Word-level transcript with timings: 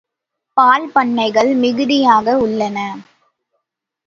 பால் 0.57 0.87
பண்ணைகள் 0.91 1.55
மிகுதியாக 1.55 2.37
உள்ளன. 2.39 2.77